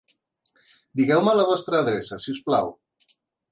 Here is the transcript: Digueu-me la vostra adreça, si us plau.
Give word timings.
Digueu-me 1.01 1.35
la 1.41 1.45
vostra 1.51 1.83
adreça, 1.83 2.19
si 2.25 2.35
us 2.37 2.43
plau. 2.51 2.75